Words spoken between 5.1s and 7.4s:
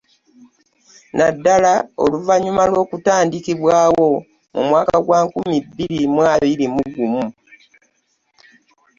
nkumi bbiri mu abiri mu gumu